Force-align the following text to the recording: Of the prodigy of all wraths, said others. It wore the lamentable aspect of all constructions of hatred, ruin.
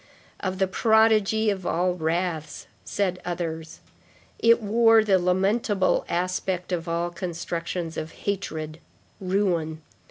Of 0.39 0.57
the 0.57 0.65
prodigy 0.65 1.51
of 1.51 1.63
all 1.63 1.93
wraths, 1.93 2.65
said 2.83 3.21
others. 3.23 3.81
It 4.39 4.59
wore 4.59 5.03
the 5.03 5.19
lamentable 5.19 6.05
aspect 6.09 6.71
of 6.71 6.89
all 6.89 7.11
constructions 7.11 7.97
of 7.97 8.11
hatred, 8.13 8.79
ruin. 9.19 9.83